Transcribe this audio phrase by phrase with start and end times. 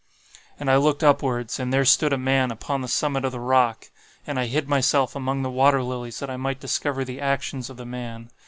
[0.59, 3.89] "And I looked upwards, and there stood a man upon the summit of the rock;
[4.25, 7.77] and I hid myself among the water lilies that I might discover the actions of
[7.77, 8.31] the man.